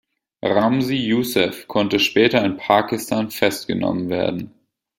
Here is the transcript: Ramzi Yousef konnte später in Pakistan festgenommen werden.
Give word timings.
Ramzi 0.43 0.95
Yousef 0.97 1.67
konnte 1.67 1.99
später 1.99 2.43
in 2.43 2.57
Pakistan 2.57 3.29
festgenommen 3.29 4.09
werden. 4.09 4.51